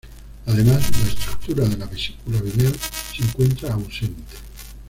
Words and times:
Además 0.47 0.89
la 1.05 1.09
estructura 1.09 1.63
de 1.69 1.77
la 1.77 1.85
vesícula 1.85 2.41
biliar 2.41 2.73
se 2.75 3.21
encuentra 3.23 3.75
ausente. 3.75 4.33